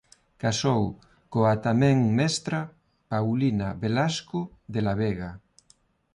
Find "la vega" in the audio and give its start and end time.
4.87-5.31